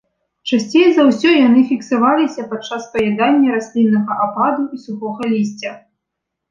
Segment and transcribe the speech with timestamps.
[0.51, 5.71] Часцей за ўсё яны фіксаваліся падчас паядання расліннага ападу і сухога лісця.